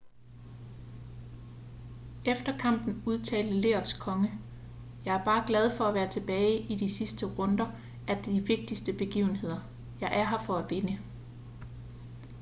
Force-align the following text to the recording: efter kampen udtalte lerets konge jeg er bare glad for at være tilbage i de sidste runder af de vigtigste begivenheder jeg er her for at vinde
efter 2.25 2.57
kampen 2.57 3.03
udtalte 3.05 3.53
lerets 3.53 3.93
konge 3.93 4.31
jeg 5.05 5.15
er 5.15 5.23
bare 5.23 5.47
glad 5.47 5.77
for 5.77 5.83
at 5.83 5.93
være 5.93 6.09
tilbage 6.09 6.59
i 6.61 6.75
de 6.75 6.89
sidste 6.93 7.25
runder 7.25 7.71
af 8.07 8.23
de 8.23 8.41
vigtigste 8.47 8.93
begivenheder 8.93 9.59
jeg 10.01 10.19
er 10.19 10.27
her 10.29 10.39
for 10.47 10.53
at 10.55 10.69
vinde 10.71 10.97